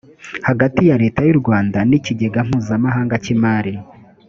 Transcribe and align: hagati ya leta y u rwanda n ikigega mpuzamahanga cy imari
hagati 0.47 0.81
ya 0.89 0.95
leta 1.03 1.21
y 1.27 1.31
u 1.35 1.37
rwanda 1.41 1.77
n 1.89 1.91
ikigega 1.97 2.39
mpuzamahanga 2.47 3.15
cy 3.23 3.29
imari 3.35 3.73